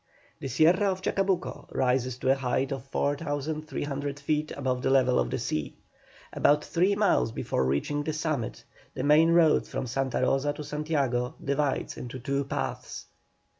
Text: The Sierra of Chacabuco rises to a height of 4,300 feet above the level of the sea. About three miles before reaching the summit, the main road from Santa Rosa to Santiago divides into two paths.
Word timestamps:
The 0.39 0.47
Sierra 0.47 0.91
of 0.91 1.03
Chacabuco 1.03 1.67
rises 1.71 2.17
to 2.17 2.31
a 2.31 2.35
height 2.35 2.71
of 2.71 2.85
4,300 2.87 4.19
feet 4.19 4.49
above 4.57 4.81
the 4.81 4.89
level 4.89 5.19
of 5.19 5.29
the 5.29 5.37
sea. 5.37 5.75
About 6.33 6.65
three 6.65 6.95
miles 6.95 7.31
before 7.31 7.65
reaching 7.67 8.03
the 8.03 8.13
summit, 8.13 8.63
the 8.95 9.03
main 9.03 9.29
road 9.29 9.67
from 9.67 9.85
Santa 9.85 10.19
Rosa 10.23 10.53
to 10.53 10.63
Santiago 10.63 11.35
divides 11.43 11.97
into 11.97 12.17
two 12.17 12.45
paths. 12.45 13.05